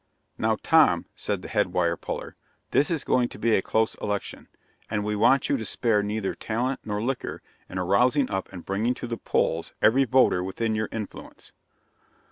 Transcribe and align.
"Now, 0.35 0.57
Tom," 0.63 1.05
said 1.13 1.43
the 1.43 1.47
head 1.47 1.73
wire 1.73 1.95
puller, 1.95 2.35
"this 2.71 2.89
is 2.89 3.03
going 3.03 3.29
to 3.29 3.37
be 3.37 3.55
a 3.55 3.61
close 3.61 3.93
election, 4.01 4.47
and 4.89 5.03
we 5.05 5.15
want 5.15 5.47
you 5.47 5.57
to 5.57 5.63
spare 5.63 6.01
neither 6.01 6.33
talent 6.33 6.79
nor 6.83 7.03
liquor 7.03 7.43
in 7.69 7.77
arousing 7.77 8.27
up 8.31 8.51
and 8.51 8.65
bringing 8.65 8.95
to 8.95 9.05
the 9.05 9.17
polls 9.17 9.73
every 9.79 10.05
voter 10.05 10.43
within 10.43 10.73
your 10.73 10.89
influence." 10.91 11.51